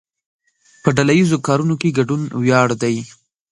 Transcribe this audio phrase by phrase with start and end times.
[0.83, 2.95] په ډله ایزو کارونو کې ګډون ویاړ دی.